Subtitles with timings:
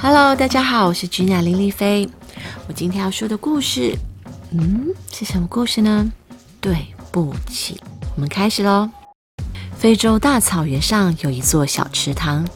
[0.00, 2.08] Hello，大家好，我是君雅林丽菲。
[2.68, 3.98] 我今天要说的故事，
[4.52, 6.12] 嗯，是什么故事呢？
[6.60, 7.80] 对不起，
[8.14, 8.88] 我们开始喽。
[9.76, 12.46] 非洲大草原上有一座小池塘，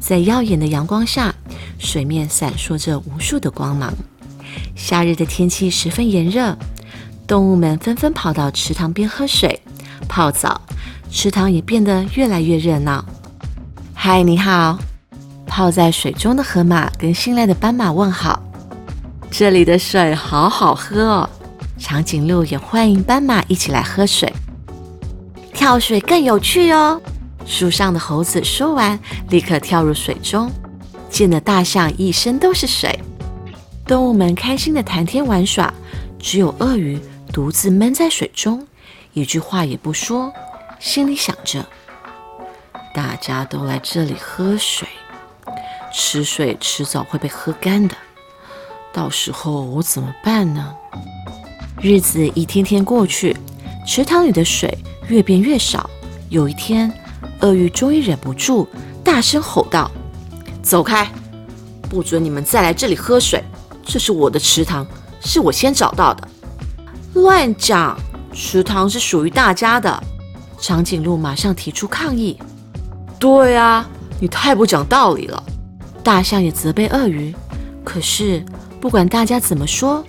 [0.00, 1.32] 在耀眼的阳光下，
[1.78, 3.94] 水面闪烁着无数的光芒。
[4.74, 6.58] 夏日的天气十分炎热，
[7.28, 9.62] 动物们纷纷跑到池塘边喝水、
[10.08, 10.60] 泡澡，
[11.12, 13.04] 池塘也变得越来越热闹。
[13.94, 14.76] 嗨，你好！
[15.48, 18.40] 泡在水中的河马跟新来的斑马问好。
[19.30, 21.30] 这里的水好好喝哦。
[21.78, 24.32] 长颈鹿也欢迎斑马一起来喝水。
[25.52, 27.00] 跳水更有趣哦！
[27.46, 28.98] 树上的猴子说完，
[29.30, 30.50] 立刻跳入水中，
[31.08, 32.98] 溅得大象一身都是水。
[33.86, 35.72] 动物们开心的谈天玩耍，
[36.18, 37.00] 只有鳄鱼
[37.32, 38.66] 独自闷在水中，
[39.14, 40.32] 一句话也不说，
[40.78, 41.64] 心里想着：
[42.92, 44.86] 大家都来这里喝水，
[45.92, 47.94] 吃水迟早会被喝干的，
[48.92, 50.74] 到时候我怎么办呢？
[51.80, 53.36] 日子一天天过去，
[53.86, 54.76] 池塘里的水。
[55.08, 55.88] 越变越少。
[56.28, 56.92] 有一天，
[57.40, 58.68] 鳄鱼终于忍不住，
[59.02, 59.90] 大声吼道
[60.62, 61.10] ：“走开！
[61.88, 63.42] 不准你们再来这里喝水！
[63.82, 64.86] 这是我的池塘，
[65.18, 66.28] 是我先找到的。”
[67.14, 67.98] 乱讲！
[68.34, 70.02] 池塘是属于大家的。
[70.60, 72.38] 长颈鹿马上提出抗议
[73.18, 73.88] ：“对啊，
[74.20, 75.42] 你太不讲道理了！”
[76.08, 77.34] 大象也责备鳄鱼。
[77.84, 78.42] 可是，
[78.80, 80.02] 不管大家怎么说，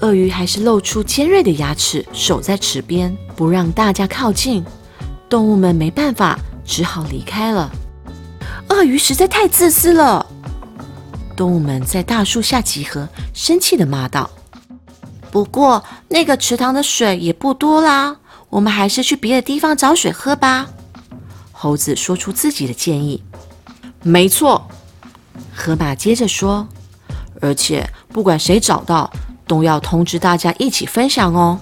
[0.00, 4.64] 鳄鱼还是露出尖锐的牙齿，守在池边，不让大家靠近。
[5.28, 7.70] 动物们没办法，只好离开了。
[8.70, 10.26] 鳄鱼实在太自私了。
[11.36, 14.28] 动物们在大树下集合，生气地骂道
[15.30, 18.16] ：“不过那个池塘的水也不多啦，
[18.50, 20.66] 我们还是去别的地方找水喝吧。”
[21.54, 23.22] 猴子说出自己的建议。
[24.02, 24.68] 没错，
[25.58, 26.68] 河马接着说
[27.42, 29.10] ：“而且不管谁找到。”
[29.48, 31.58] 都要通知大家一起分享哦。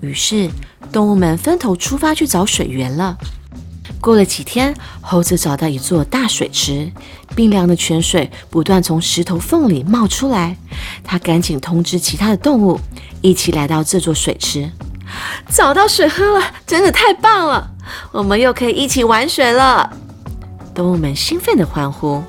[0.00, 0.50] 于是，
[0.90, 3.16] 动物们分头出发去找水源了。
[4.00, 6.90] 过了几天，猴子找到一座大水池，
[7.36, 10.56] 冰凉的泉水不断从石头缝里冒出来。
[11.04, 12.80] 他赶紧通知其他的动物，
[13.22, 14.68] 一起来到这座水池。
[15.48, 17.70] 找到水喝了，真的太棒了！
[18.10, 19.88] 我们又可以一起玩水了。
[20.74, 22.20] 动物们兴奋地欢呼。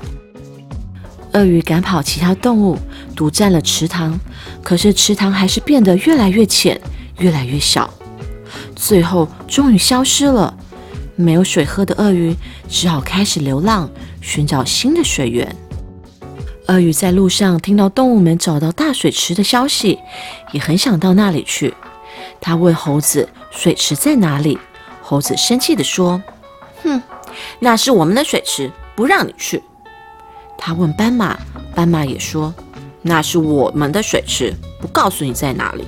[1.36, 2.78] 鳄鱼赶跑其他动物，
[3.14, 4.18] 独占了池塘。
[4.62, 6.80] 可是池塘还是变得越来越浅，
[7.18, 7.92] 越来越小，
[8.74, 10.56] 最后终于消失了。
[11.14, 12.34] 没有水喝的鳄鱼
[12.70, 13.90] 只好开始流浪，
[14.22, 15.54] 寻找新的水源。
[16.68, 19.98] 鳄鱼在路上听到动物们找到大水池的消息，
[20.52, 21.74] 也很想到那里去。
[22.40, 24.58] 他问猴子：“水池在哪里？”
[25.02, 26.22] 猴子生气地说
[26.82, 27.02] ：“哼，
[27.60, 29.62] 那是我们的水池，不让你去。”
[30.58, 31.38] 他问斑马，
[31.74, 32.52] 斑马也说
[33.02, 35.84] ：“那是我们的水池，不告诉你在哪里。”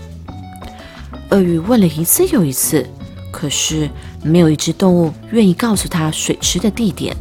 [1.30, 2.86] 鳄鱼问了一次又一次，
[3.30, 3.90] 可是
[4.22, 7.16] 没有一只动物愿意告诉他水池的地点。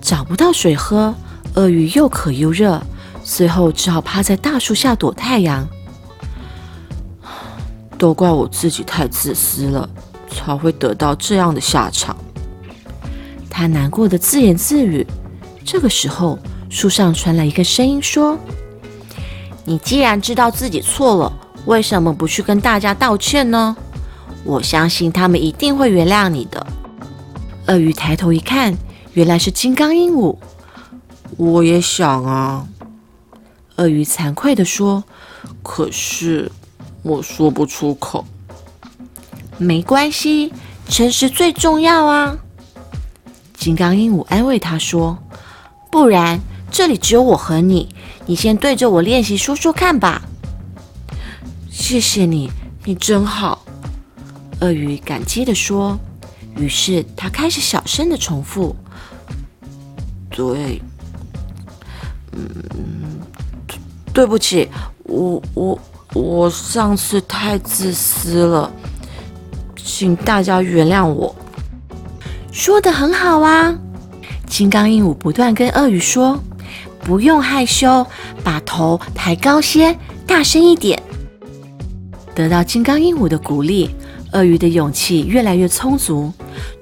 [0.00, 1.14] 找不到水喝，
[1.54, 2.82] 鳄鱼又渴又热，
[3.22, 5.66] 最后只好趴在大树下躲太阳。
[7.98, 9.88] 都怪我自己太自私了，
[10.30, 12.16] 才会得到这样的下场。
[13.50, 15.06] 他难过的自言自语。
[15.64, 16.38] 这个时候，
[16.68, 18.38] 树上传来一个声音说
[19.64, 21.32] ：“你既然知道自己错了，
[21.66, 23.76] 为什么不去跟大家道歉呢？
[24.44, 26.66] 我相信他们一定会原谅你的。”
[27.68, 28.76] 鳄鱼抬头一看，
[29.12, 30.36] 原来是金刚鹦鹉。
[31.36, 32.66] 我也想啊，
[33.76, 35.04] 鳄鱼惭愧地说
[35.62, 36.50] ：“可是
[37.02, 38.24] 我说不出口。”
[39.56, 40.52] 没关系，
[40.88, 42.36] 诚实最重要啊！
[43.56, 45.16] 金刚鹦鹉安慰他说。
[45.90, 46.40] 不然，
[46.70, 47.88] 这里只有我和你。
[48.26, 50.22] 你先对着我练习说说看吧。
[51.70, 52.50] 谢谢你，
[52.84, 53.64] 你真好。
[54.60, 55.98] 鳄鱼感激地说。
[56.56, 58.74] 于是他开始小声的重复
[60.28, 60.82] ：“对，
[62.32, 62.42] 嗯，
[64.12, 64.68] 对不起，
[65.04, 65.80] 我我
[66.12, 68.70] 我上次太自私了，
[69.76, 71.34] 请大家原谅我。”
[72.52, 73.78] 说的很好啊。
[74.60, 76.38] 金刚鹦鹉不断跟鳄鱼说
[77.02, 78.06] ：“不用害羞，
[78.44, 79.96] 把头抬高些，
[80.26, 81.02] 大声一点。”
[82.36, 83.88] 得到金刚鹦鹉的鼓励，
[84.32, 86.30] 鳄鱼的勇气越来越充足，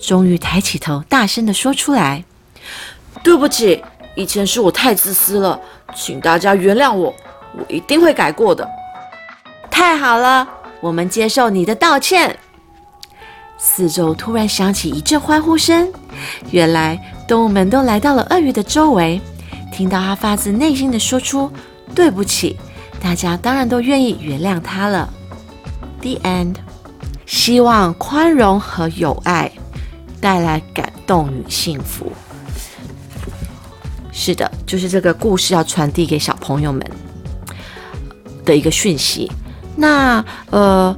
[0.00, 2.24] 终于抬起头，大声的说出来
[3.22, 3.80] ：“对不起，
[4.16, 5.60] 以前是我太自私了，
[5.94, 7.14] 请大家原谅我，
[7.56, 8.68] 我一定会改过的。”
[9.70, 10.48] 太好了，
[10.80, 12.36] 我们接受你的道歉。
[13.56, 15.92] 四周突然响起一阵欢呼声，
[16.50, 19.20] 原来动物们都来到了鳄鱼的周围，
[19.70, 21.52] 听到它发自内心的说出
[21.94, 22.56] 对不起，
[23.00, 25.08] 大家当然都愿意原谅它了。
[26.00, 26.56] The end。
[27.26, 29.52] 希望宽容和友爱
[30.18, 32.10] 带来感动与幸福。
[34.10, 36.82] 是的，就是这个故事要传递给小朋友们
[38.46, 39.30] 的一个讯息。
[39.76, 40.96] 那呃，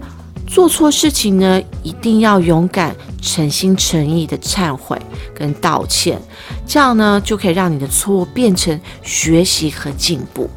[0.53, 5.01] 做错事情呢，一定要勇敢、诚心诚意的忏悔
[5.33, 6.21] 跟道歉，
[6.67, 10.51] 这样呢，就可以让你的错误变成学习和进步。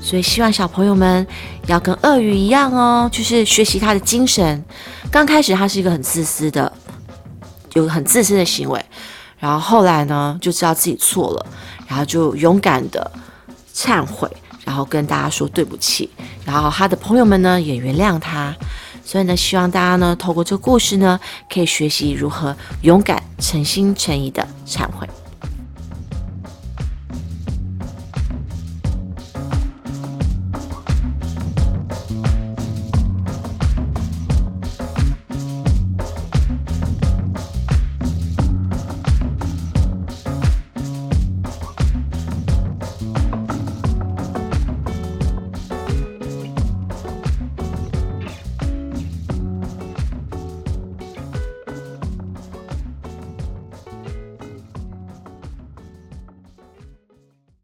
[0.00, 1.26] 所以希望小朋友们
[1.66, 4.64] 要跟鳄鱼一样哦，就是学习他的精神。
[5.10, 6.72] 刚开始他是一个很自私的，
[7.74, 8.82] 有很自私的行为，
[9.36, 11.46] 然后后来呢就知道自己错了，
[11.88, 13.10] 然后就勇敢的
[13.74, 14.30] 忏悔，
[14.64, 16.08] 然后跟大家说对不起，
[16.44, 18.54] 然后他的朋友们呢也原谅他。
[19.10, 21.18] 所以呢，希望大家呢透过这个故事呢，
[21.52, 25.04] 可以学习如何勇敢、诚心诚意的忏悔。